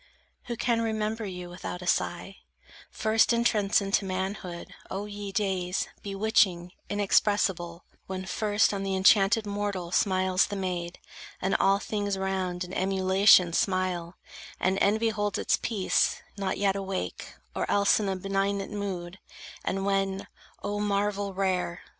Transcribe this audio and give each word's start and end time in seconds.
Who 0.45 0.57
can 0.57 0.81
remember 0.81 1.25
you 1.27 1.47
without 1.47 1.83
a 1.83 1.85
sigh, 1.85 2.37
First 2.89 3.31
entrance 3.35 3.81
into 3.81 4.03
manhood, 4.03 4.73
O 4.89 5.05
ye 5.05 5.31
days 5.31 5.89
Bewitching, 6.01 6.71
inexpressible, 6.89 7.83
when 8.07 8.25
first 8.25 8.73
On 8.73 8.81
the 8.81 8.95
enchanted 8.95 9.45
mortal 9.45 9.91
smiles 9.91 10.47
the 10.47 10.55
maid, 10.55 10.97
And 11.39 11.55
all 11.55 11.77
things 11.77 12.17
round 12.17 12.63
in 12.63 12.73
emulation 12.73 13.53
smile; 13.53 14.15
And 14.59 14.79
envy 14.81 15.09
holds 15.09 15.37
its 15.37 15.59
peace, 15.61 16.23
not 16.35 16.57
yet 16.57 16.75
awake, 16.75 17.35
Or 17.53 17.69
else 17.69 17.99
in 17.99 18.09
a 18.09 18.15
benignant 18.15 18.71
mood; 18.71 19.19
and 19.63 19.85
when, 19.85 20.25
—O 20.63 20.79
marvel 20.79 21.35
rare! 21.35 21.81